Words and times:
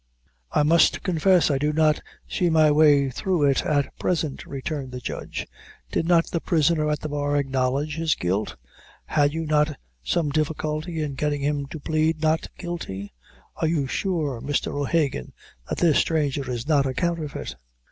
"I 0.51 0.63
must 0.63 1.03
confess, 1.03 1.51
I 1.51 1.59
do 1.59 1.71
not 1.71 2.01
see 2.27 2.49
my 2.49 2.71
way 2.71 3.11
through 3.11 3.43
it 3.43 3.63
at 3.63 3.95
present," 3.99 4.47
returned 4.47 4.91
the 4.91 4.99
judge; 4.99 5.45
"did 5.91 6.07
not 6.07 6.25
the 6.25 6.41
prisoner 6.41 6.89
at 6.89 7.01
the 7.01 7.09
bar 7.09 7.37
acknowledge 7.37 7.97
his 7.97 8.15
guilt? 8.15 8.55
had 9.05 9.31
you 9.31 9.45
not 9.45 9.77
some 10.01 10.31
difficulty 10.31 11.03
in 11.03 11.13
getting 11.13 11.41
him 11.41 11.67
to 11.67 11.79
plead 11.79 12.19
not 12.19 12.47
guilty? 12.57 13.13
Are 13.57 13.67
you 13.67 13.85
sure, 13.85 14.41
Mr. 14.41 14.73
O'Hagan, 14.73 15.33
that 15.69 15.77
this 15.77 15.99
stranger 15.99 16.49
is 16.49 16.67
not 16.67 16.87
a 16.87 16.95
counterfeit?" 16.95 17.55